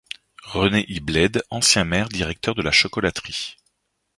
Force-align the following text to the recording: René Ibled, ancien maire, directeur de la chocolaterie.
René 0.47 0.83
Ibled, 0.89 1.43
ancien 1.51 1.83
maire, 1.85 2.09
directeur 2.09 2.55
de 2.55 2.63
la 2.63 2.71
chocolaterie. 2.71 3.55